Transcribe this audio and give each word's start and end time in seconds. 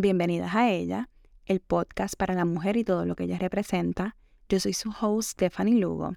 Bienvenidas 0.00 0.54
a 0.54 0.70
ella, 0.70 1.10
el 1.44 1.60
podcast 1.60 2.14
para 2.16 2.32
la 2.32 2.46
mujer 2.46 2.78
y 2.78 2.84
todo 2.84 3.04
lo 3.04 3.14
que 3.16 3.24
ella 3.24 3.36
representa. 3.36 4.16
Yo 4.48 4.58
soy 4.58 4.72
su 4.72 4.94
host 4.98 5.32
Stephanie 5.32 5.78
Lugo 5.78 6.14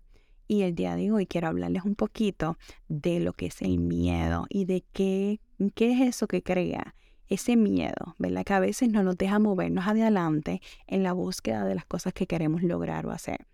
y 0.47 0.61
el 0.61 0.73
día 0.73 0.95
de 0.95 1.11
hoy 1.11 1.25
quiero 1.25 1.49
hablarles 1.49 1.83
un 1.83 1.95
poquito 1.95 2.57
de 2.87 3.19
lo 3.19 3.33
que 3.33 3.47
es 3.47 3.61
el 3.61 3.79
miedo 3.79 4.45
y 4.47 4.63
de 4.63 4.85
qué, 4.93 5.41
qué 5.75 5.91
es 5.91 5.99
eso 5.99 6.27
que 6.27 6.41
crea 6.41 6.95
ese 7.27 7.57
miedo, 7.57 8.15
¿verdad? 8.19 8.45
Que 8.45 8.53
a 8.53 8.61
veces 8.61 8.87
no 8.87 9.03
nos 9.03 9.17
deja 9.17 9.37
movernos 9.37 9.85
adelante 9.85 10.61
en 10.87 11.03
la 11.03 11.11
búsqueda 11.11 11.65
de 11.65 11.75
las 11.75 11.85
cosas 11.85 12.13
que 12.13 12.25
queremos 12.25 12.63
lograr 12.63 13.05
o 13.05 13.11
hacer. 13.11 13.47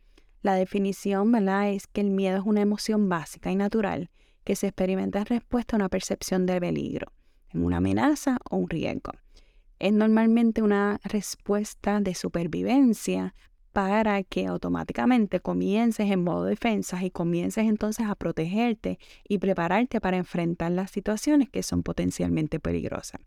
La 0.44 0.54
definición, 0.54 1.32
¿verdad? 1.32 1.72
Es 1.72 1.88
que 1.88 2.02
el 2.02 2.12
miedo 2.12 2.38
es 2.38 2.44
una 2.46 2.62
emoción 2.62 3.10
básica 3.10 3.52
y 3.52 3.56
natural 3.56 4.12
que 4.44 4.56
se 4.56 4.68
experimenta 4.68 5.18
en 5.22 5.26
respuesta 5.26 5.76
a 5.76 5.78
una 5.78 5.90
percepción 5.90 6.46
de 6.46 6.60
peligro, 6.60 7.12
en 7.52 7.64
una 7.64 7.78
amenaza 7.78 8.38
o 8.52 8.58
un 8.58 8.70
riesgo. 8.70 9.14
Es 9.80 9.94
normalmente 9.94 10.62
una 10.62 11.00
respuesta 11.06 12.02
de 12.02 12.14
supervivencia 12.14 13.34
para 13.72 14.24
que 14.24 14.46
automáticamente 14.46 15.40
comiences 15.40 16.12
en 16.12 16.24
modo 16.24 16.44
defensa 16.44 17.02
y 17.04 17.12
comiences 17.12 17.66
entonces 17.66 18.08
a 18.08 18.16
protegerte 18.16 19.00
y 19.28 19.38
prepararte 19.38 20.02
para 20.02 20.18
enfrentar 20.18 20.72
las 20.72 20.92
situaciones 20.92 21.50
que 21.50 21.64
son 21.64 21.84
potencialmente 21.84 22.60
peligrosas. 22.60 23.22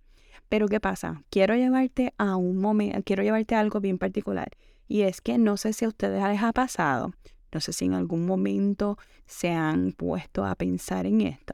Pero 0.50 0.68
¿qué 0.68 0.80
pasa? 0.80 1.22
Quiero 1.30 1.54
llevarte 1.54 2.12
a 2.18 2.36
un 2.36 2.58
momento, 2.58 3.00
quiero 3.04 3.22
llevarte 3.22 3.54
a 3.54 3.60
algo 3.60 3.80
bien 3.80 3.96
particular 3.96 4.50
y 4.88 5.02
es 5.02 5.22
que 5.22 5.38
no 5.38 5.56
sé 5.56 5.72
si 5.72 5.86
a 5.86 5.88
ustedes 5.88 6.22
les 6.22 6.42
ha 6.42 6.52
pasado, 6.52 7.14
no 7.50 7.60
sé 7.60 7.72
si 7.72 7.86
en 7.86 7.94
algún 7.94 8.26
momento 8.26 8.98
se 9.26 9.50
han 9.50 9.92
puesto 9.92 10.44
a 10.44 10.54
pensar 10.54 11.06
en 11.06 11.22
esto. 11.22 11.51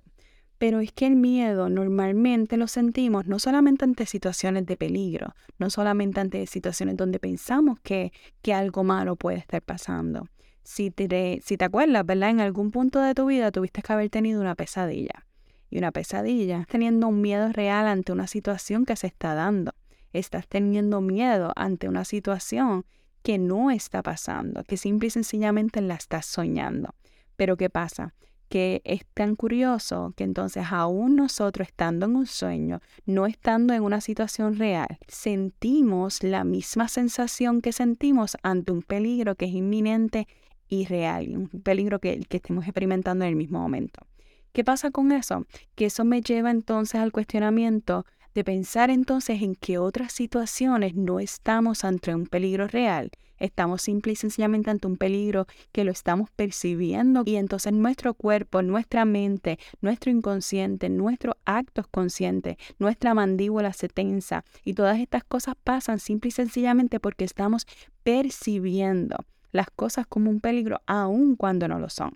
Pero 0.59 0.81
es 0.81 0.93
que 0.93 1.07
el 1.07 1.15
miedo 1.15 1.69
normalmente 1.69 2.57
lo 2.57 2.67
sentimos 2.67 3.27
no 3.27 3.39
solamente 3.39 3.85
ante 3.85 4.07
situaciones 4.07 4.67
de 4.67 4.77
peligro, 4.77 5.35
no 5.59 5.71
solamente 5.71 6.21
ante 6.21 6.45
situaciones 6.47 6.97
donde 6.97 7.21
pensamos 7.21 7.79
que, 7.81 8.13
que 8.43 8.53
algo 8.53 8.83
malo 8.83 9.15
puede 9.15 9.39
estar 9.39 9.63
pasando. 9.63 10.29
Si 10.65 10.91
te, 10.91 11.41
si 11.45 11.57
te 11.57 11.65
acuerdas, 11.65 12.05
¿verdad? 12.05 12.31
En 12.31 12.41
algún 12.41 12.73
punto 12.73 13.01
de 13.01 13.15
tu 13.15 13.27
vida 13.27 13.53
tuviste 13.53 13.83
que 13.83 13.93
haber 13.93 14.11
tenido 14.11 14.41
una 14.41 14.55
pesadilla. 14.57 15.25
Y 15.71 15.79
una 15.79 15.93
pesadilla, 15.93 16.67
teniendo 16.69 17.09
un 17.09 17.21
miedo 17.21 17.53
real 17.53 17.87
ante 17.87 18.13
una 18.13 18.27
situación 18.27 18.85
que 18.85 18.97
se 18.97 19.07
está 19.07 19.35
dando. 19.35 19.73
Estás 20.13 20.49
teniendo 20.49 21.01
miedo 21.01 21.53
ante 21.57 21.89
una 21.89 22.05
situación 22.05 22.85
que 23.23 23.39
no 23.39 23.71
está 23.71 24.03
pasando, 24.03 24.65
que 24.65 24.77
simple 24.77 25.09
y 25.09 25.11
sencillamente 25.11 25.81
la 25.83 25.95
estás 25.95 26.27
soñando. 26.27 26.95
Pero 27.37 27.57
¿qué 27.57 27.71
pasa? 27.71 28.15
Que 28.49 28.81
es 28.85 29.05
tan 29.15 29.37
curioso 29.37 30.15
que 30.17 30.25
entonces 30.25 30.65
aún 30.71 31.17
nosotros 31.17 31.69
estando 31.69 32.07
en 32.07 32.17
un 32.17 32.27
sueño, 32.27 32.81
no 33.05 33.27
estando 33.27 33.75
en 33.75 33.83
una 33.83 34.01
situación 34.01 34.57
real, 34.57 34.99
sentimos 35.07 36.23
la 36.23 36.45
misma 36.45 36.89
sensación 36.89 37.61
que 37.61 37.73
sentimos 37.73 38.37
ante 38.43 38.73
un 38.73 38.83
peligro 38.83 39.35
que 39.35 39.45
es 39.45 39.53
inminente 39.53 40.27
y 40.69 40.87
real, 40.87 41.29
un 41.37 41.49
peligro 41.49 41.99
que, 41.99 42.21
que 42.21 42.39
estemos 42.39 42.65
experimentando 42.65 43.25
en 43.25 43.31
el 43.31 43.37
mismo 43.37 43.59
momento. 43.59 44.07
¿Qué 44.53 44.65
pasa 44.65 44.91
con 44.91 45.13
eso? 45.13 45.47
Que 45.75 45.87
eso 45.87 46.05
me 46.05 46.21
lleva 46.21 46.51
entonces 46.51 47.01
al 47.01 47.13
cuestionamiento 47.13 48.07
de 48.35 48.45
pensar 48.45 48.91
entonces 48.91 49.43
en 49.43 49.55
que 49.55 49.79
otras 49.79 50.13
situaciones 50.13 50.95
no 50.95 51.21
estamos 51.21 51.85
ante 51.85 52.15
un 52.15 52.27
peligro 52.27 52.67
real, 52.67 53.11
estamos 53.39 53.83
simple 53.83 54.13
y 54.13 54.17
sencillamente 54.17 54.71
ante 54.71 54.87
un 54.87 54.97
peligro 54.97 55.47
que 55.73 55.85
lo 55.85 55.93
estamos 55.93 56.31
percibiendo 56.31 57.23
y 57.25 57.37
entonces 57.37 57.73
nuestro 57.73 58.15
cuerpo, 58.15 58.63
nuestra 58.63 59.05
mente, 59.05 59.59
nuestro 59.81 60.11
inconsciente, 60.11 60.89
nuestros 60.89 61.37
actos 61.45 61.87
conscientes, 61.89 62.57
nuestra 62.79 63.15
mandíbula 63.15 63.73
se 63.73 63.89
tensa 63.89 64.45
y 64.65 64.75
todas 64.75 64.99
estas 64.99 65.25
cosas 65.25 65.55
pasan 65.63 65.99
simple 65.99 66.29
y 66.29 66.33
sencillamente 66.33 67.01
porque 67.01 67.25
estamos 67.25 67.67
percibiendo 68.03 69.17
las 69.53 69.71
cosas 69.71 70.07
como 70.07 70.31
un 70.31 70.41
peligro 70.41 70.81
aun 70.87 71.37
cuando 71.37 71.69
no 71.69 71.79
lo 71.79 71.89
son. 71.89 72.13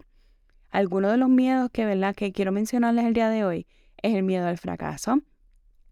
Algunos 0.71 1.11
de 1.13 1.19
los 1.19 1.29
miedos 1.29 1.71
que, 1.71 1.85
¿verdad? 1.85 2.15
que 2.15 2.33
quiero 2.33 2.53
mencionarles 2.53 3.05
el 3.05 3.13
día 3.13 3.29
de 3.29 3.45
hoy 3.45 3.67
es 4.03 4.15
el 4.15 4.23
miedo 4.23 4.47
al 4.47 4.59
fracaso, 4.59 5.21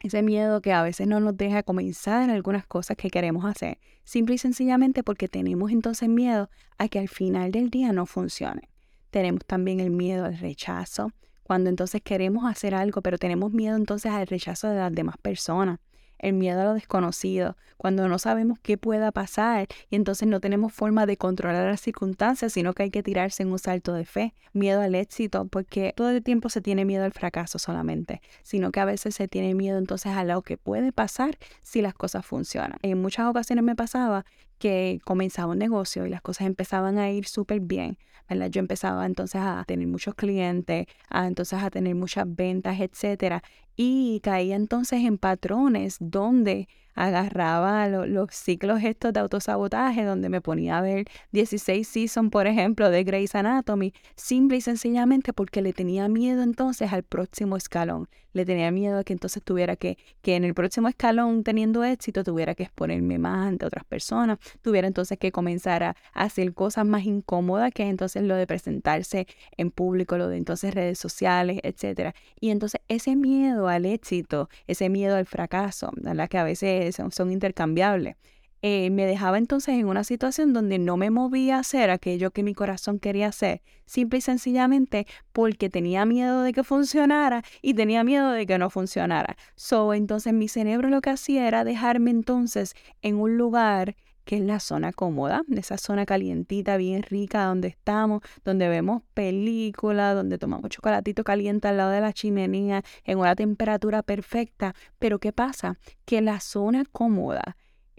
ese 0.00 0.22
miedo 0.22 0.60
que 0.60 0.72
a 0.72 0.82
veces 0.82 1.06
no 1.06 1.20
nos 1.20 1.36
deja 1.36 1.62
comenzar 1.62 2.22
en 2.22 2.30
algunas 2.30 2.66
cosas 2.66 2.96
que 2.96 3.10
queremos 3.10 3.44
hacer, 3.44 3.78
simple 4.04 4.34
y 4.34 4.38
sencillamente 4.38 5.02
porque 5.02 5.28
tenemos 5.28 5.70
entonces 5.70 6.08
miedo 6.08 6.48
a 6.78 6.88
que 6.88 6.98
al 6.98 7.08
final 7.08 7.52
del 7.52 7.70
día 7.70 7.92
no 7.92 8.06
funcione. 8.06 8.68
Tenemos 9.10 9.44
también 9.44 9.80
el 9.80 9.90
miedo 9.90 10.24
al 10.24 10.38
rechazo, 10.38 11.12
cuando 11.42 11.68
entonces 11.68 12.00
queremos 12.02 12.44
hacer 12.44 12.74
algo, 12.74 13.02
pero 13.02 13.18
tenemos 13.18 13.52
miedo 13.52 13.76
entonces 13.76 14.12
al 14.12 14.26
rechazo 14.26 14.68
de 14.68 14.76
las 14.76 14.92
demás 14.92 15.16
personas 15.18 15.78
el 16.20 16.34
miedo 16.34 16.60
a 16.60 16.64
lo 16.64 16.74
desconocido, 16.74 17.56
cuando 17.76 18.08
no 18.08 18.18
sabemos 18.18 18.58
qué 18.60 18.78
pueda 18.78 19.10
pasar 19.10 19.66
y 19.88 19.96
entonces 19.96 20.28
no 20.28 20.40
tenemos 20.40 20.72
forma 20.72 21.06
de 21.06 21.16
controlar 21.16 21.66
las 21.68 21.80
circunstancias, 21.80 22.52
sino 22.52 22.74
que 22.74 22.84
hay 22.84 22.90
que 22.90 23.02
tirarse 23.02 23.42
en 23.42 23.50
un 23.50 23.58
salto 23.58 23.92
de 23.92 24.04
fe, 24.04 24.34
miedo 24.52 24.80
al 24.80 24.94
éxito, 24.94 25.46
porque 25.46 25.92
todo 25.96 26.10
el 26.10 26.22
tiempo 26.22 26.48
se 26.48 26.60
tiene 26.60 26.84
miedo 26.84 27.04
al 27.04 27.12
fracaso 27.12 27.58
solamente, 27.58 28.20
sino 28.42 28.70
que 28.70 28.80
a 28.80 28.84
veces 28.84 29.14
se 29.14 29.28
tiene 29.28 29.54
miedo 29.54 29.78
entonces 29.78 30.12
a 30.12 30.24
lo 30.24 30.42
que 30.42 30.56
puede 30.56 30.92
pasar 30.92 31.38
si 31.62 31.82
las 31.82 31.94
cosas 31.94 32.24
funcionan. 32.24 32.78
En 32.82 33.00
muchas 33.00 33.26
ocasiones 33.26 33.64
me 33.64 33.74
pasaba 33.74 34.24
que 34.60 35.00
comenzaba 35.04 35.52
un 35.52 35.58
negocio 35.58 36.06
y 36.06 36.10
las 36.10 36.20
cosas 36.20 36.46
empezaban 36.46 36.98
a 36.98 37.10
ir 37.10 37.26
súper 37.26 37.60
bien, 37.60 37.96
¿verdad? 38.28 38.50
Yo 38.50 38.60
empezaba 38.60 39.06
entonces 39.06 39.40
a 39.42 39.64
tener 39.66 39.88
muchos 39.88 40.14
clientes, 40.14 40.86
a 41.08 41.26
entonces 41.26 41.62
a 41.62 41.70
tener 41.70 41.94
muchas 41.94 42.26
ventas, 42.28 42.78
etcétera, 42.78 43.42
y 43.74 44.20
caía 44.22 44.56
entonces 44.56 45.00
en 45.02 45.16
patrones 45.16 45.96
donde 45.98 46.68
agarraba 47.06 47.88
los 47.88 48.34
ciclos 48.34 48.82
estos 48.84 49.12
de 49.14 49.20
autosabotaje, 49.20 50.04
donde 50.04 50.28
me 50.28 50.40
ponía 50.42 50.78
a 50.78 50.82
ver 50.82 51.06
16 51.32 51.88
seasons, 51.88 52.30
por 52.30 52.46
ejemplo, 52.46 52.90
de 52.90 53.04
Grey's 53.04 53.34
Anatomy, 53.34 53.94
simple 54.16 54.58
y 54.58 54.60
sencillamente 54.60 55.32
porque 55.32 55.62
le 55.62 55.72
tenía 55.72 56.08
miedo 56.08 56.42
entonces 56.42 56.92
al 56.92 57.02
próximo 57.02 57.56
escalón. 57.56 58.08
Le 58.32 58.44
tenía 58.44 58.70
miedo 58.70 58.98
a 58.98 59.04
que 59.04 59.12
entonces 59.12 59.42
tuviera 59.42 59.74
que, 59.74 59.98
que 60.22 60.36
en 60.36 60.44
el 60.44 60.54
próximo 60.54 60.88
escalón, 60.88 61.42
teniendo 61.42 61.82
éxito, 61.82 62.22
tuviera 62.22 62.54
que 62.54 62.62
exponerme 62.64 63.18
más 63.18 63.48
ante 63.48 63.66
otras 63.66 63.84
personas, 63.84 64.38
tuviera 64.62 64.86
entonces 64.86 65.18
que 65.18 65.32
comenzar 65.32 65.82
a, 65.82 65.96
hacer 66.12 66.52
cosas 66.54 66.86
más 66.86 67.04
incómodas, 67.04 67.72
que 67.72 67.82
es 67.82 67.90
entonces 67.90 68.22
lo 68.22 68.36
de 68.36 68.46
presentarse 68.46 69.26
en 69.56 69.70
público, 69.70 70.16
lo 70.16 70.28
de 70.28 70.36
entonces 70.36 70.74
redes 70.74 70.98
sociales, 70.98 71.58
etcétera. 71.64 72.14
Y 72.38 72.50
entonces 72.50 72.80
ese 72.88 73.16
miedo 73.16 73.68
al 73.68 73.86
éxito, 73.86 74.48
ese 74.66 74.88
miedo 74.90 75.16
al 75.16 75.26
fracaso, 75.26 75.90
la 76.00 76.28
que 76.28 76.38
a 76.38 76.44
veces 76.44 76.89
son, 76.92 77.30
intercambiables. 77.30 78.16
Eh, 78.62 78.90
me 78.90 79.06
dejaba 79.06 79.38
entonces 79.38 79.74
en 79.76 79.86
una 79.86 80.04
situación 80.04 80.52
donde 80.52 80.78
no 80.78 80.98
me 80.98 81.08
movía 81.08 81.56
a 81.56 81.60
hacer 81.60 81.88
aquello 81.88 82.30
que 82.30 82.42
mi 82.42 82.52
corazón 82.52 82.98
quería 82.98 83.28
hacer, 83.28 83.62
simple 83.86 84.18
y 84.18 84.20
sencillamente 84.20 85.06
porque 85.32 85.70
tenía 85.70 86.04
miedo 86.04 86.42
de 86.42 86.52
que 86.52 86.62
funcionara 86.62 87.42
y 87.62 87.72
tenía 87.72 88.04
miedo 88.04 88.30
de 88.32 88.44
que 88.44 88.58
no 88.58 88.68
funcionara. 88.68 89.38
So, 89.56 89.94
entonces 89.94 90.34
mi 90.34 90.46
cerebro 90.46 90.90
lo 90.90 91.00
que 91.00 91.08
hacía 91.08 91.48
era 91.48 91.64
dejarme 91.64 92.10
entonces 92.10 92.74
en 93.00 93.16
un 93.16 93.38
lugar 93.38 93.96
que 94.30 94.36
es 94.36 94.42
la 94.42 94.60
zona 94.60 94.92
cómoda, 94.92 95.42
esa 95.56 95.76
zona 95.76 96.06
calientita, 96.06 96.76
bien 96.76 97.02
rica, 97.02 97.46
donde 97.46 97.66
estamos, 97.66 98.22
donde 98.44 98.68
vemos 98.68 99.02
películas, 99.12 100.14
donde 100.14 100.38
tomamos 100.38 100.70
chocolatito 100.70 101.24
caliente 101.24 101.66
al 101.66 101.78
lado 101.78 101.90
de 101.90 102.00
la 102.00 102.12
chimenea, 102.12 102.84
en 103.02 103.18
una 103.18 103.34
temperatura 103.34 104.04
perfecta. 104.04 104.76
Pero 105.00 105.18
¿qué 105.18 105.32
pasa? 105.32 105.80
Que 106.04 106.20
la 106.20 106.38
zona 106.38 106.84
cómoda 106.92 107.56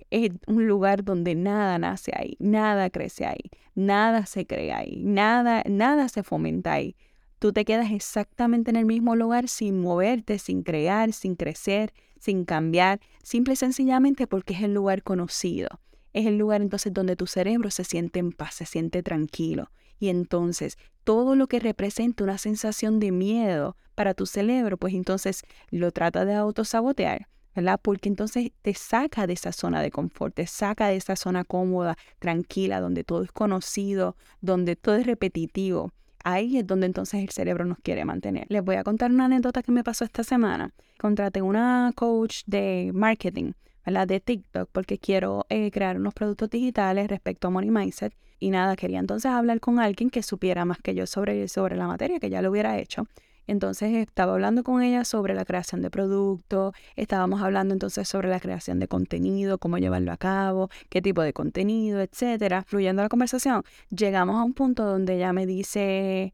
es 0.10 0.30
un 0.48 0.70
lugar 0.70 1.04
donde 1.04 1.36
nada 1.36 1.78
nace 1.78 2.14
ahí, 2.16 2.38
nada 2.40 2.90
crece 2.90 3.26
ahí, 3.26 3.52
nada 3.76 4.26
se 4.26 4.48
crea 4.48 4.78
ahí, 4.78 5.04
nada, 5.04 5.64
nada 5.68 6.08
se 6.08 6.24
fomenta 6.24 6.72
ahí. 6.72 6.96
Tú 7.40 7.52
te 7.52 7.66
quedas 7.66 7.92
exactamente 7.92 8.72
en 8.72 8.78
el 8.78 8.86
mismo 8.86 9.18
lugar 9.18 9.50
sin 9.50 9.82
moverte, 9.82 10.40
sin 10.40 10.64
crear, 10.64 11.12
sin 11.12 11.36
crecer, 11.36 11.92
sin 12.22 12.46
cambiar, 12.46 13.02
simple 13.22 13.56
y 13.56 13.58
sencillamente 13.58 14.28
porque 14.28 14.54
es 14.54 14.62
el 14.62 14.74
lugar 14.74 15.04
conocido 15.04 15.68
es 16.14 16.26
el 16.26 16.38
lugar 16.38 16.62
entonces 16.62 16.94
donde 16.94 17.16
tu 17.16 17.28
cerebro 17.28 17.72
se 17.72 17.84
siente 17.84 18.20
en 18.20 18.32
paz, 18.32 18.56
se 18.56 18.66
siente 18.66 19.04
tranquilo. 19.04 19.72
Y 20.00 20.10
entonces 20.10 20.78
todo 21.04 21.36
lo 21.36 21.48
que 21.48 21.60
representa 21.60 22.24
una 22.24 22.38
sensación 22.38 23.00
de 23.00 23.12
miedo 23.12 23.76
para 23.96 24.14
tu 24.14 24.26
cerebro, 24.26 24.78
pues 24.78 24.94
entonces 24.94 25.44
lo 25.70 25.92
trata 25.92 26.26
de 26.26 26.34
autosabotear, 26.34 27.28
¿verdad? 27.56 27.80
Porque 27.82 28.10
entonces 28.10 28.52
te 28.62 28.74
saca 28.74 29.28
de 29.28 29.34
esa 29.34 29.52
zona 29.52 29.82
de 29.82 29.92
confort, 29.92 30.34
te 30.34 30.48
saca 30.48 30.88
de 30.88 30.96
esa 30.96 31.16
zona 31.16 31.44
cómoda, 31.44 31.98
tranquila, 32.20 32.80
donde 32.80 33.04
todo 33.04 33.24
es 33.24 33.32
conocido, 33.32 34.16
donde 34.42 34.76
todo 34.76 34.96
es 34.96 35.06
repetitivo. 35.06 35.92
Ahí 36.24 36.58
es 36.58 36.68
donde 36.68 36.86
entonces 36.86 37.22
el 37.22 37.30
cerebro 37.30 37.66
nos 37.66 37.80
quiere 37.80 38.06
mantener. 38.06 38.46
Les 38.50 38.64
voy 38.64 38.76
a 38.76 38.84
contar 38.84 39.12
una 39.12 39.26
anécdota 39.26 39.64
que 39.64 39.72
me 39.72 39.84
pasó 39.84 40.06
esta 40.06 40.24
semana. 40.24 40.72
Contraté 41.00 41.42
una 41.42 41.92
coach 41.96 42.42
de 42.46 42.92
marketing 42.94 43.54
de 43.86 44.20
TikTok 44.20 44.70
porque 44.72 44.98
quiero 44.98 45.46
eh, 45.50 45.72
crear 45.72 45.98
unos 45.98 46.14
productos 46.14 46.50
digitales 46.50 47.08
respecto 47.08 47.48
a 47.48 47.52
Money 47.52 47.72
Mindset. 47.72 48.14
Y 48.40 48.50
nada, 48.50 48.76
quería 48.76 49.00
entonces 49.00 49.32
hablar 49.32 49.60
con 49.60 49.80
alguien 49.80 50.10
que 50.10 50.24
supiera 50.24 50.66
más 50.66 50.80
que 50.80 50.96
yo 50.96 51.06
sobre, 51.06 51.48
sobre 51.48 51.76
la 51.76 51.88
materia, 51.88 52.20
que 52.20 52.30
ya 52.30 52.42
lo 52.42 52.50
hubiera 52.50 52.78
hecho. 52.80 53.08
Entonces 53.48 53.92
estaba 53.94 54.34
hablando 54.34 54.64
con 54.64 54.82
ella 54.82 55.04
sobre 55.04 55.34
la 55.34 55.46
creación 55.46 55.82
de 55.82 55.90
productos, 55.90 56.74
estábamos 56.96 57.42
hablando 57.42 57.74
entonces 57.74 58.08
sobre 58.08 58.30
la 58.30 58.40
creación 58.40 58.80
de 58.80 58.88
contenido, 58.88 59.58
cómo 59.58 59.78
llevarlo 59.78 60.12
a 60.12 60.18
cabo, 60.18 60.70
qué 60.90 61.02
tipo 61.02 61.22
de 61.22 61.34
contenido, 61.34 62.02
etcétera. 62.02 62.64
Fluyendo 62.68 63.02
la 63.02 63.10
conversación, 63.10 63.64
llegamos 63.90 64.38
a 64.38 64.44
un 64.44 64.54
punto 64.54 64.86
donde 64.86 65.16
ella 65.16 65.34
me 65.34 65.46
dice, 65.46 66.34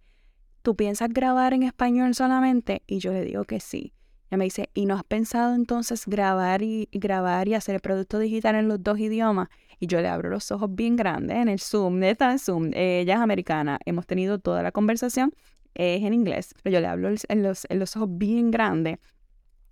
¿tú 0.62 0.76
piensas 0.76 1.10
grabar 1.10 1.54
en 1.54 1.64
español 1.64 2.14
solamente? 2.14 2.84
Y 2.88 3.00
yo 3.00 3.12
le 3.14 3.24
digo 3.24 3.46
que 3.46 3.60
sí. 3.60 3.94
Ella 4.30 4.38
me 4.38 4.44
dice, 4.46 4.70
¿y 4.74 4.86
no 4.86 4.96
has 4.96 5.04
pensado 5.04 5.56
entonces 5.56 6.06
grabar 6.06 6.62
y, 6.62 6.90
grabar 6.92 7.48
y 7.48 7.54
hacer 7.54 7.76
el 7.76 7.82
producto 7.82 8.20
digital 8.20 8.56
en 8.56 8.68
los 8.68 8.84
dos 8.84 9.00
idiomas? 9.00 9.48
Y 9.80 9.88
yo 9.88 10.02
le 10.02 10.08
abro 10.08 10.30
los 10.30 10.52
ojos 10.52 10.74
bien 10.74 10.96
grandes 10.96 11.38
en 11.38 11.48
el 11.48 11.60
Zoom, 11.60 12.00
neta 12.00 12.32
en 12.32 12.40
Zoom. 12.40 12.72
Ella 12.74 13.16
es 13.16 13.20
americana, 13.20 13.80
hemos 13.86 14.06
tenido 14.06 14.40
toda 14.40 14.64
la 14.64 14.72
conversación, 14.72 15.34
es 15.76 16.04
en 16.04 16.14
inglés, 16.14 16.54
pero 16.62 16.74
yo 16.74 16.82
le 16.82 16.88
hablo 16.88 17.10
en 17.10 17.44
los, 17.44 17.68
en 17.70 17.80
los 17.80 17.96
ojos 17.96 18.10
bien 18.12 18.52
grandes 18.52 19.00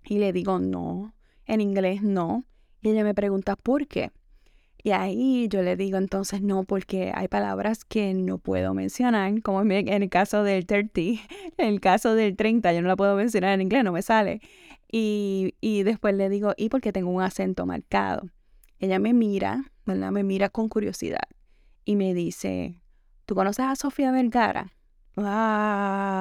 y 0.04 0.18
le 0.18 0.32
digo, 0.32 0.58
no, 0.58 1.12
en 1.44 1.60
inglés 1.60 2.02
no. 2.02 2.44
Y 2.80 2.90
ella 2.90 3.04
me 3.04 3.14
pregunta, 3.14 3.56
¿por 3.56 3.86
qué? 3.86 4.10
Y 4.86 4.92
ahí 4.92 5.48
yo 5.48 5.62
le 5.62 5.74
digo 5.74 5.98
entonces 5.98 6.42
no, 6.42 6.62
porque 6.62 7.10
hay 7.12 7.26
palabras 7.26 7.84
que 7.84 8.14
no 8.14 8.38
puedo 8.38 8.72
mencionar, 8.72 9.42
como 9.42 9.62
en 9.62 9.88
el 9.88 10.08
caso 10.08 10.44
del 10.44 10.64
30, 10.64 11.00
en 11.00 11.18
el 11.58 11.80
caso 11.80 12.14
del 12.14 12.36
30, 12.36 12.72
yo 12.72 12.82
no 12.82 12.86
la 12.86 12.94
puedo 12.94 13.16
mencionar 13.16 13.54
en 13.54 13.62
inglés, 13.62 13.82
no 13.82 13.90
me 13.90 14.02
sale. 14.02 14.40
Y, 14.88 15.56
y 15.60 15.82
después 15.82 16.14
le 16.14 16.28
digo, 16.28 16.54
y 16.56 16.68
porque 16.68 16.92
tengo 16.92 17.10
un 17.10 17.20
acento 17.20 17.66
marcado. 17.66 18.28
Ella 18.78 19.00
me 19.00 19.12
mira, 19.12 19.72
¿verdad? 19.86 20.12
Me 20.12 20.22
mira 20.22 20.50
con 20.50 20.68
curiosidad 20.68 21.26
y 21.84 21.96
me 21.96 22.14
dice, 22.14 22.80
¿tú 23.24 23.34
conoces 23.34 23.64
a 23.64 23.74
Sofía 23.74 24.12
Vergara? 24.12 24.72
Ah, 25.16 26.15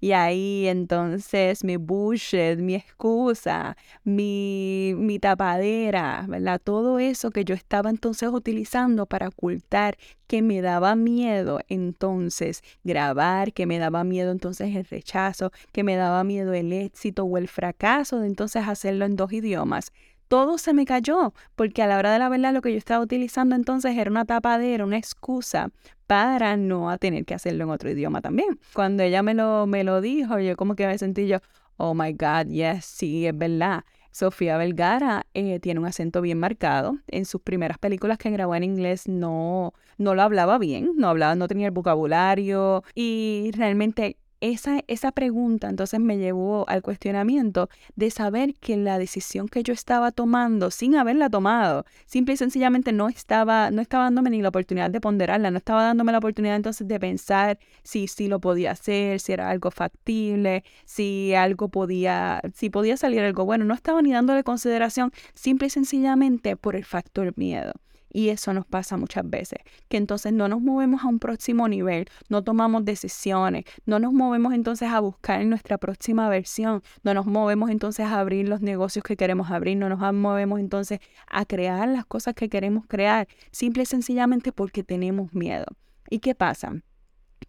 y 0.00 0.12
ahí 0.12 0.66
entonces 0.68 1.64
mi 1.64 1.76
bullshit, 1.76 2.58
mi 2.58 2.74
excusa, 2.74 3.76
mi, 4.04 4.94
mi 4.96 5.18
tapadera, 5.18 6.24
¿verdad? 6.28 6.60
Todo 6.62 6.98
eso 6.98 7.30
que 7.30 7.44
yo 7.44 7.54
estaba 7.54 7.90
entonces 7.90 8.28
utilizando 8.30 9.06
para 9.06 9.28
ocultar 9.28 9.96
que 10.26 10.42
me 10.42 10.60
daba 10.60 10.94
miedo 10.94 11.60
entonces 11.68 12.62
grabar, 12.84 13.52
que 13.52 13.66
me 13.66 13.78
daba 13.78 14.04
miedo 14.04 14.30
entonces 14.30 14.76
el 14.76 14.84
rechazo, 14.84 15.50
que 15.72 15.82
me 15.82 15.96
daba 15.96 16.22
miedo 16.22 16.52
el 16.52 16.72
éxito 16.72 17.24
o 17.24 17.38
el 17.38 17.48
fracaso 17.48 18.20
de 18.20 18.28
entonces 18.28 18.68
hacerlo 18.68 19.04
en 19.04 19.16
dos 19.16 19.32
idiomas 19.32 19.92
todo 20.28 20.58
se 20.58 20.74
me 20.74 20.84
cayó, 20.84 21.32
porque 21.56 21.82
a 21.82 21.86
la 21.86 21.98
hora 21.98 22.12
de 22.12 22.18
la 22.18 22.28
verdad 22.28 22.52
lo 22.52 22.62
que 22.62 22.70
yo 22.70 22.78
estaba 22.78 23.02
utilizando 23.02 23.56
entonces 23.56 23.96
era 23.96 24.10
una 24.10 24.24
tapadera, 24.24 24.84
una 24.84 24.98
excusa 24.98 25.70
para 26.06 26.56
no 26.56 26.96
tener 26.98 27.24
que 27.24 27.34
hacerlo 27.34 27.64
en 27.64 27.70
otro 27.70 27.90
idioma 27.90 28.20
también. 28.20 28.58
Cuando 28.72 29.02
ella 29.02 29.22
me 29.22 29.34
lo, 29.34 29.66
me 29.66 29.84
lo 29.84 30.00
dijo, 30.00 30.38
yo 30.38 30.56
como 30.56 30.74
que 30.74 30.86
me 30.86 30.96
sentí 30.98 31.26
yo, 31.26 31.38
oh 31.76 31.94
my 31.94 32.12
God, 32.12 32.46
yes, 32.48 32.84
sí, 32.84 33.26
es 33.26 33.36
verdad. 33.36 33.84
Sofía 34.10 34.56
Vergara 34.56 35.26
eh, 35.34 35.60
tiene 35.60 35.80
un 35.80 35.86
acento 35.86 36.20
bien 36.20 36.40
marcado. 36.40 36.98
En 37.08 37.24
sus 37.24 37.40
primeras 37.40 37.78
películas 37.78 38.18
que 38.18 38.30
grabó 38.30 38.54
en 38.54 38.64
inglés 38.64 39.06
no, 39.06 39.74
no 39.96 40.14
lo 40.14 40.22
hablaba 40.22 40.58
bien, 40.58 40.92
no 40.96 41.08
hablaba, 41.08 41.34
no 41.34 41.46
tenía 41.46 41.66
el 41.66 41.72
vocabulario 41.72 42.82
y 42.94 43.50
realmente 43.54 44.16
esa, 44.40 44.80
esa 44.86 45.12
pregunta 45.12 45.68
entonces 45.68 46.00
me 46.00 46.18
llevó 46.18 46.68
al 46.68 46.82
cuestionamiento 46.82 47.68
de 47.96 48.10
saber 48.10 48.54
que 48.54 48.76
la 48.76 48.98
decisión 48.98 49.48
que 49.48 49.62
yo 49.62 49.72
estaba 49.72 50.12
tomando 50.12 50.70
sin 50.70 50.96
haberla 50.96 51.28
tomado, 51.30 51.84
simple 52.06 52.34
y 52.34 52.36
sencillamente 52.36 52.92
no 52.92 53.08
estaba, 53.08 53.70
no 53.70 53.82
estaba 53.82 54.04
dándome 54.04 54.30
ni 54.30 54.42
la 54.42 54.50
oportunidad 54.50 54.90
de 54.90 55.00
ponderarla, 55.00 55.50
no 55.50 55.58
estaba 55.58 55.82
dándome 55.82 56.12
la 56.12 56.18
oportunidad 56.18 56.56
entonces 56.56 56.86
de 56.86 57.00
pensar 57.00 57.58
si 57.82 58.08
sí 58.08 58.28
lo 58.28 58.40
podía 58.40 58.72
hacer, 58.72 59.20
si 59.20 59.32
era 59.32 59.50
algo 59.50 59.70
factible, 59.70 60.64
si 60.84 61.34
algo 61.34 61.68
podía, 61.68 62.40
si 62.54 62.70
podía 62.70 62.96
salir 62.96 63.20
algo 63.20 63.44
bueno, 63.44 63.64
no 63.64 63.74
estaba 63.74 64.02
ni 64.02 64.12
dándole 64.12 64.44
consideración 64.44 65.12
simple 65.34 65.66
y 65.68 65.70
sencillamente 65.70 66.56
por 66.56 66.76
el 66.76 66.84
factor 66.84 67.32
miedo. 67.36 67.72
Y 68.10 68.30
eso 68.30 68.54
nos 68.54 68.64
pasa 68.64 68.96
muchas 68.96 69.28
veces, 69.28 69.58
que 69.88 69.98
entonces 69.98 70.32
no 70.32 70.48
nos 70.48 70.60
movemos 70.60 71.04
a 71.04 71.08
un 71.08 71.18
próximo 71.18 71.68
nivel, 71.68 72.06
no 72.28 72.42
tomamos 72.42 72.84
decisiones, 72.84 73.64
no 73.84 73.98
nos 73.98 74.12
movemos 74.12 74.54
entonces 74.54 74.88
a 74.90 75.00
buscar 75.00 75.44
nuestra 75.44 75.76
próxima 75.76 76.28
versión, 76.28 76.82
no 77.02 77.12
nos 77.12 77.26
movemos 77.26 77.70
entonces 77.70 78.06
a 78.06 78.18
abrir 78.20 78.48
los 78.48 78.62
negocios 78.62 79.04
que 79.04 79.16
queremos 79.16 79.50
abrir, 79.50 79.76
no 79.76 79.88
nos 79.88 80.00
movemos 80.14 80.58
entonces 80.60 81.00
a 81.26 81.44
crear 81.44 81.88
las 81.88 82.06
cosas 82.06 82.34
que 82.34 82.48
queremos 82.48 82.86
crear, 82.86 83.28
simple 83.50 83.82
y 83.82 83.86
sencillamente 83.86 84.52
porque 84.52 84.82
tenemos 84.82 85.34
miedo. 85.34 85.66
¿Y 86.08 86.20
qué 86.20 86.34
pasa? 86.34 86.82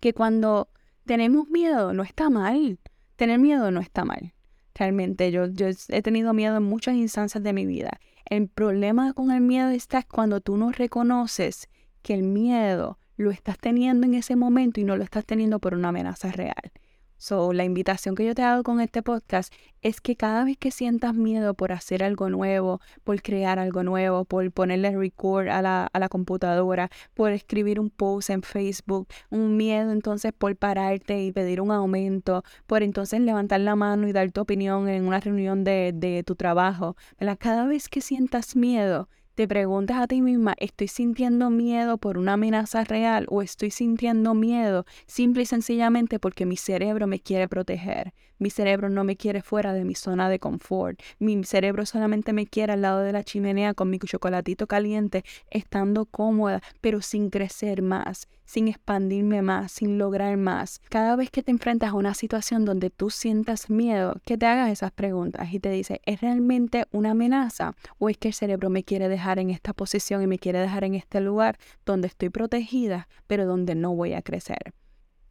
Que 0.01 0.13
cuando 0.13 0.69
tenemos 1.05 1.49
miedo 1.49 1.93
no 1.93 2.03
está 2.03 2.29
mal, 2.29 2.79
tener 3.15 3.39
miedo 3.39 3.71
no 3.71 3.79
está 3.79 4.03
mal. 4.03 4.33
Realmente 4.75 5.31
yo, 5.31 5.47
yo 5.47 5.67
he 5.89 6.01
tenido 6.01 6.33
miedo 6.33 6.57
en 6.57 6.63
muchas 6.63 6.95
instancias 6.95 7.43
de 7.43 7.53
mi 7.53 7.65
vida 7.65 7.99
el 8.29 8.47
problema 8.47 9.13
con 9.13 9.31
el 9.31 9.41
miedo 9.41 9.69
está 9.69 10.03
cuando 10.03 10.41
tú 10.41 10.57
no 10.57 10.71
reconoces 10.71 11.69
que 12.01 12.13
el 12.13 12.23
miedo 12.23 12.99
lo 13.17 13.31
estás 13.31 13.57
teniendo 13.57 14.05
en 14.05 14.13
ese 14.13 14.35
momento 14.35 14.79
y 14.79 14.83
no 14.83 14.95
lo 14.95 15.03
estás 15.03 15.25
teniendo 15.25 15.59
por 15.59 15.73
una 15.73 15.89
amenaza 15.89 16.31
real. 16.31 16.71
So, 17.21 17.51
la 17.51 17.65
invitación 17.65 18.15
que 18.15 18.25
yo 18.25 18.33
te 18.33 18.43
hago 18.43 18.63
con 18.63 18.79
este 18.79 19.03
podcast 19.03 19.53
es 19.81 19.99
que 19.99 20.15
cada 20.15 20.45
vez 20.45 20.57
que 20.57 20.71
sientas 20.71 21.13
miedo 21.13 21.53
por 21.53 21.73
hacer 21.73 22.01
algo 22.01 22.29
nuevo, 22.29 22.79
por 23.03 23.21
crear 23.21 23.59
algo 23.59 23.83
nuevo, 23.83 24.23
por 24.23 24.49
ponerle 24.53 24.95
record 24.95 25.49
a 25.49 25.61
la, 25.61 25.89
a 25.91 25.99
la 25.99 26.07
computadora, 26.07 26.89
por 27.13 27.33
escribir 27.33 27.77
un 27.81 27.89
post 27.89 28.29
en 28.29 28.41
Facebook, 28.41 29.09
un 29.29 29.57
miedo 29.57 29.91
entonces 29.91 30.31
por 30.31 30.55
pararte 30.55 31.21
y 31.21 31.33
pedir 31.33 31.59
un 31.59 31.71
aumento, 31.71 32.45
por 32.65 32.83
entonces 32.83 33.19
levantar 33.19 33.59
la 33.59 33.75
mano 33.75 34.07
y 34.07 34.13
dar 34.13 34.31
tu 34.31 34.39
opinión 34.39 34.87
en 34.87 35.05
una 35.05 35.19
reunión 35.19 35.65
de, 35.65 35.91
de 35.93 36.23
tu 36.23 36.35
trabajo, 36.35 36.95
Cada 37.39 37.65
vez 37.65 37.89
que 37.89 37.99
sientas 37.99 38.55
miedo, 38.55 39.09
te 39.39 39.47
preguntas 39.47 39.95
a 40.01 40.05
ti 40.05 40.21
misma, 40.21 40.53
¿estoy 40.57 40.89
sintiendo 40.89 41.49
miedo 41.49 41.97
por 41.97 42.17
una 42.17 42.33
amenaza 42.33 42.83
real 42.83 43.25
o 43.29 43.41
estoy 43.41 43.71
sintiendo 43.71 44.33
miedo 44.33 44.85
simple 45.07 45.43
y 45.43 45.45
sencillamente 45.45 46.19
porque 46.19 46.45
mi 46.45 46.57
cerebro 46.57 47.07
me 47.07 47.21
quiere 47.21 47.47
proteger? 47.47 48.13
Mi 48.39 48.49
cerebro 48.49 48.89
no 48.89 49.03
me 49.03 49.17
quiere 49.17 49.41
fuera 49.41 49.73
de 49.73 49.83
mi 49.83 49.95
zona 49.95 50.29
de 50.29 50.39
confort. 50.39 51.01
Mi 51.19 51.43
cerebro 51.43 51.85
solamente 51.85 52.31
me 52.31 52.47
quiere 52.47 52.71
al 52.71 52.81
lado 52.81 52.99
de 53.01 53.11
la 53.11 53.23
chimenea 53.23 53.73
con 53.73 53.89
mi 53.89 53.99
chocolatito 53.99 54.65
caliente, 54.65 55.25
estando 55.51 56.05
cómoda, 56.05 56.61
pero 56.79 57.01
sin 57.01 57.29
crecer 57.29 57.81
más, 57.81 58.29
sin 58.45 58.69
expandirme 58.69 59.41
más, 59.41 59.73
sin 59.73 59.97
lograr 59.97 60.37
más. 60.37 60.79
Cada 60.87 61.17
vez 61.17 61.29
que 61.31 61.43
te 61.43 61.51
enfrentas 61.51 61.89
a 61.89 61.95
una 61.95 62.13
situación 62.13 62.63
donde 62.63 62.89
tú 62.89 63.09
sientas 63.09 63.69
miedo, 63.69 64.15
que 64.25 64.37
te 64.37 64.45
hagas 64.45 64.71
esas 64.71 64.93
preguntas 64.93 65.53
y 65.53 65.59
te 65.59 65.69
dices, 65.69 65.99
¿es 66.05 66.21
realmente 66.21 66.85
una 66.91 67.11
amenaza 67.11 67.75
o 67.97 68.07
es 68.07 68.17
que 68.17 68.29
el 68.29 68.33
cerebro 68.33 68.69
me 68.69 68.85
quiere 68.85 69.09
dejar 69.09 69.39
en 69.39 69.49
esta 69.49 69.73
posición 69.73 70.21
y 70.21 70.27
me 70.27 70.39
quiere 70.39 70.59
dejar 70.59 70.85
en 70.85 70.95
este 70.95 71.19
lugar 71.19 71.59
donde 71.85 72.07
estoy 72.07 72.29
protegida, 72.29 73.09
pero 73.27 73.45
donde 73.45 73.75
no 73.75 73.93
voy 73.93 74.13
a 74.13 74.21
crecer? 74.21 74.73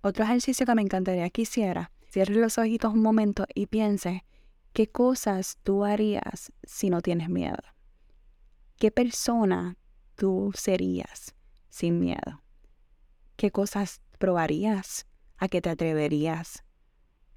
Otro 0.03 0.25
ejercicio 0.25 0.67
que 0.67 0.75
me 0.75 0.83
encantaría 0.83 1.31
que 1.31 1.43
hiciera 1.43 1.91
Cierre 2.09 2.35
los 2.35 2.57
ojitos 2.57 2.95
un 2.95 3.03
momento 3.03 3.45
y 3.55 3.67
piense 3.67 4.25
qué 4.73 4.89
cosas 4.89 5.59
tú 5.63 5.85
harías 5.85 6.53
si 6.63 6.89
no 6.89 7.03
tienes 7.03 7.29
miedo. 7.29 7.59
¿Qué 8.77 8.91
persona 8.91 9.77
tú 10.15 10.53
serías 10.55 11.35
sin 11.69 12.01
miedo? 12.01 12.43
¿Qué 13.37 13.51
cosas 13.51 14.01
probarías? 14.19 15.07
¿A 15.37 15.49
qué 15.49 15.61
te 15.61 15.71
atreverías? 15.71 16.65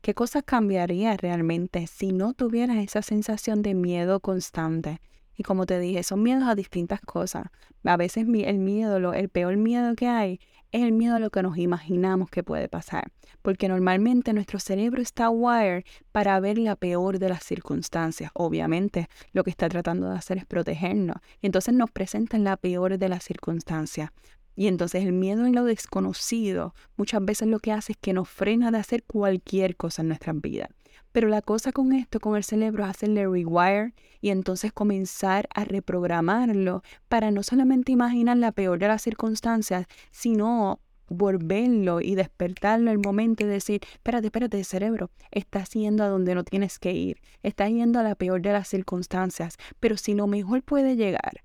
¿Qué 0.02 0.16
cosas 0.16 0.44
cambiarías 0.44 1.18
realmente 1.20 1.86
si 1.86 2.12
no 2.12 2.34
tuvieras 2.34 2.78
esa 2.78 3.02
sensación 3.02 3.62
de 3.62 3.76
miedo 3.76 4.20
constante? 4.20 5.02
Y 5.38 5.44
como 5.44 5.66
te 5.66 5.80
dije, 5.80 6.04
son 6.04 6.24
miedos 6.24 6.44
a 6.48 6.56
distintas 6.56 7.02
cosas. 7.02 7.48
A 7.84 7.98
veces 7.98 8.28
el 8.28 8.60
miedo, 8.60 9.14
el 9.14 9.30
peor 9.30 9.58
miedo 9.58 9.96
que 9.96 10.08
hay 10.08 10.40
es 10.72 10.84
el 10.84 10.92
miedo 10.92 11.16
a 11.16 11.20
lo 11.20 11.30
que 11.30 11.44
nos 11.44 11.58
imaginamos 11.58 12.30
que 12.30 12.44
puede 12.44 12.70
pasar, 12.70 13.12
porque 13.42 13.68
normalmente 13.68 14.34
nuestro 14.34 14.60
cerebro 14.60 15.02
está 15.02 15.30
wired 15.30 15.84
para 16.12 16.40
ver 16.40 16.58
la 16.58 16.76
peor 16.76 17.20
de 17.20 17.30
las 17.30 17.44
circunstancias. 17.44 18.32
Obviamente, 18.34 19.10
lo 19.34 19.44
que 19.44 19.50
está 19.50 19.68
tratando 19.68 20.10
de 20.10 20.18
hacer 20.18 20.38
es 20.38 20.46
protegernos, 20.46 21.18
y 21.42 21.48
entonces 21.48 21.74
nos 21.74 21.92
presentan 21.92 22.44
la 22.44 22.56
peor 22.56 22.98
de 22.98 23.10
las 23.10 23.24
circunstancias. 23.24 24.12
Y 24.56 24.68
entonces 24.68 25.04
el 25.04 25.14
miedo 25.14 25.46
en 25.46 25.56
lo 25.56 25.64
desconocido 25.64 26.76
muchas 26.96 27.24
veces 27.24 27.48
lo 27.48 27.60
que 27.60 27.72
hace 27.72 27.94
es 27.94 27.98
que 27.98 28.14
nos 28.14 28.30
frena 28.30 28.70
de 28.70 28.78
hacer 28.78 29.04
cualquier 29.04 29.76
cosa 29.76 30.02
en 30.02 30.10
nuestras 30.10 30.40
vidas. 30.40 30.70
Pero 31.12 31.28
la 31.28 31.42
cosa 31.42 31.72
con 31.72 31.94
esto, 31.94 32.20
con 32.20 32.36
el 32.36 32.44
cerebro, 32.44 32.86
hacerle 32.86 33.28
rewire 33.28 33.94
y 34.22 34.30
entonces 34.30 34.72
comenzar 34.72 35.48
a 35.54 35.66
reprogramarlo 35.66 36.84
para 37.10 37.32
no 37.32 37.44
solamente 37.44 37.92
imaginar 37.92 38.38
la 38.38 38.52
peor 38.52 38.80
de 38.80 38.88
las 38.88 39.02
circunstancias, 39.02 39.88
sino 40.12 40.80
volverlo 41.12 42.00
y 42.00 42.16
despertarlo 42.16 42.90
el 42.90 43.00
momento 43.00 43.44
y 43.44 43.48
decir, 43.48 43.82
espérate, 43.94 44.28
espérate, 44.28 44.64
cerebro, 44.64 45.12
estás 45.32 45.72
yendo 45.72 46.04
a 46.04 46.08
donde 46.08 46.36
no 46.36 46.44
tienes 46.44 46.80
que 46.80 46.94
ir, 46.94 47.20
estás 47.44 47.70
yendo 47.70 48.00
a 48.00 48.04
la 48.04 48.16
peor 48.16 48.42
de 48.42 48.54
las 48.54 48.70
circunstancias, 48.70 49.58
pero 49.80 49.98
si 49.98 50.14
lo 50.14 50.28
mejor 50.28 50.64
puede 50.64 50.96
llegar, 50.96 51.44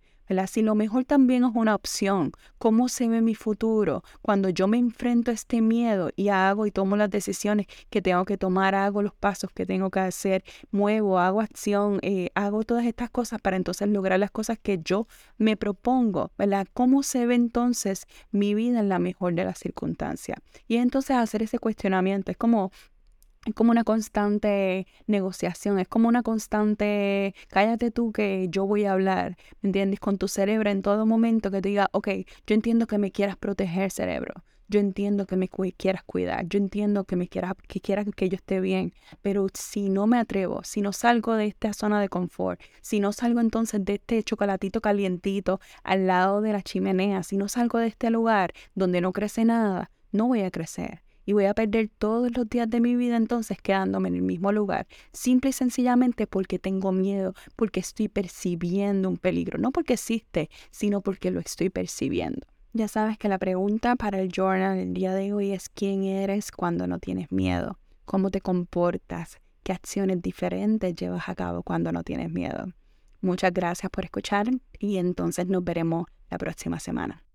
Si 0.48 0.62
lo 0.62 0.74
mejor 0.74 1.04
también 1.04 1.44
es 1.44 1.50
una 1.54 1.74
opción, 1.74 2.32
¿cómo 2.58 2.88
se 2.88 3.08
ve 3.08 3.20
mi 3.20 3.34
futuro? 3.34 4.02
Cuando 4.22 4.48
yo 4.48 4.66
me 4.66 4.76
enfrento 4.76 5.30
a 5.30 5.34
este 5.34 5.60
miedo 5.60 6.10
y 6.16 6.28
hago 6.28 6.66
y 6.66 6.72
tomo 6.72 6.96
las 6.96 7.10
decisiones 7.10 7.66
que 7.90 8.02
tengo 8.02 8.24
que 8.24 8.36
tomar, 8.36 8.74
hago 8.74 9.02
los 9.02 9.14
pasos 9.14 9.50
que 9.52 9.66
tengo 9.66 9.90
que 9.90 10.00
hacer, 10.00 10.42
muevo, 10.72 11.20
hago 11.20 11.40
acción, 11.40 12.00
eh, 12.02 12.30
hago 12.34 12.64
todas 12.64 12.86
estas 12.86 13.08
cosas 13.10 13.40
para 13.40 13.56
entonces 13.56 13.88
lograr 13.88 14.18
las 14.18 14.32
cosas 14.32 14.58
que 14.60 14.80
yo 14.84 15.06
me 15.38 15.56
propongo, 15.56 16.32
¿verdad? 16.36 16.66
¿Cómo 16.74 17.02
se 17.02 17.26
ve 17.26 17.36
entonces 17.36 18.06
mi 18.32 18.54
vida 18.54 18.80
en 18.80 18.88
la 18.88 18.98
mejor 18.98 19.34
de 19.34 19.44
las 19.44 19.58
circunstancias? 19.58 20.38
Y 20.66 20.76
entonces 20.76 21.16
hacer 21.16 21.42
ese 21.42 21.58
cuestionamiento 21.58 22.30
es 22.30 22.36
como 22.36 22.72
es 23.46 23.54
como 23.54 23.70
una 23.70 23.84
constante 23.84 24.86
negociación, 25.06 25.78
es 25.78 25.88
como 25.88 26.08
una 26.08 26.22
constante, 26.22 27.34
cállate 27.48 27.92
tú 27.92 28.12
que 28.12 28.48
yo 28.50 28.66
voy 28.66 28.84
a 28.84 28.92
hablar, 28.92 29.36
¿me 29.60 29.68
entiendes? 29.68 30.00
Con 30.00 30.18
tu 30.18 30.26
cerebro 30.26 30.68
en 30.68 30.82
todo 30.82 31.06
momento 31.06 31.50
que 31.50 31.62
te 31.62 31.68
diga, 31.68 31.88
ok, 31.92 32.08
yo 32.46 32.54
entiendo 32.54 32.86
que 32.88 32.98
me 32.98 33.12
quieras 33.12 33.36
proteger 33.36 33.92
cerebro, 33.92 34.34
yo 34.68 34.80
entiendo 34.80 35.26
que 35.26 35.36
me 35.36 35.48
quieras 35.48 36.02
cuidar, 36.02 36.48
yo 36.48 36.58
entiendo 36.58 37.04
que 37.04 37.14
me 37.14 37.28
quieras, 37.28 37.52
que 37.68 37.80
quieras 37.80 38.06
que 38.16 38.28
yo 38.28 38.34
esté 38.34 38.60
bien, 38.60 38.92
pero 39.22 39.46
si 39.54 39.90
no 39.90 40.08
me 40.08 40.18
atrevo, 40.18 40.64
si 40.64 40.80
no 40.80 40.92
salgo 40.92 41.34
de 41.34 41.46
esta 41.46 41.72
zona 41.72 42.00
de 42.00 42.08
confort, 42.08 42.60
si 42.80 42.98
no 42.98 43.12
salgo 43.12 43.38
entonces 43.38 43.84
de 43.84 43.94
este 43.94 44.24
chocolatito 44.24 44.80
calientito 44.80 45.60
al 45.84 46.08
lado 46.08 46.40
de 46.40 46.52
la 46.52 46.62
chimenea, 46.62 47.22
si 47.22 47.36
no 47.36 47.46
salgo 47.46 47.78
de 47.78 47.86
este 47.86 48.10
lugar 48.10 48.52
donde 48.74 49.00
no 49.00 49.12
crece 49.12 49.44
nada, 49.44 49.92
no 50.10 50.26
voy 50.26 50.42
a 50.42 50.50
crecer 50.50 51.05
y 51.26 51.32
voy 51.32 51.44
a 51.44 51.54
perder 51.54 51.90
todos 51.98 52.34
los 52.34 52.48
días 52.48 52.70
de 52.70 52.80
mi 52.80 52.96
vida 52.96 53.16
entonces 53.16 53.58
quedándome 53.60 54.08
en 54.08 54.14
el 54.14 54.22
mismo 54.22 54.52
lugar, 54.52 54.86
simple 55.12 55.50
y 55.50 55.52
sencillamente 55.52 56.26
porque 56.26 56.58
tengo 56.58 56.92
miedo, 56.92 57.34
porque 57.56 57.80
estoy 57.80 58.08
percibiendo 58.08 59.10
un 59.10 59.18
peligro, 59.18 59.58
no 59.58 59.72
porque 59.72 59.94
existe, 59.94 60.48
sino 60.70 61.02
porque 61.02 61.30
lo 61.30 61.40
estoy 61.40 61.68
percibiendo. 61.68 62.46
Ya 62.72 62.88
sabes 62.88 63.18
que 63.18 63.28
la 63.28 63.38
pregunta 63.38 63.96
para 63.96 64.20
el 64.20 64.30
journal 64.30 64.78
el 64.78 64.94
día 64.94 65.14
de 65.14 65.32
hoy 65.32 65.52
es 65.52 65.68
quién 65.68 66.04
eres 66.04 66.52
cuando 66.52 66.86
no 66.86 66.98
tienes 66.98 67.32
miedo, 67.32 67.78
cómo 68.04 68.30
te 68.30 68.40
comportas, 68.40 69.38
qué 69.62 69.72
acciones 69.72 70.22
diferentes 70.22 70.94
llevas 70.94 71.28
a 71.28 71.34
cabo 71.34 71.62
cuando 71.62 71.90
no 71.90 72.04
tienes 72.04 72.30
miedo. 72.30 72.72
Muchas 73.20 73.52
gracias 73.52 73.90
por 73.90 74.04
escuchar 74.04 74.46
y 74.78 74.98
entonces 74.98 75.48
nos 75.48 75.64
veremos 75.64 76.06
la 76.30 76.38
próxima 76.38 76.78
semana. 76.78 77.25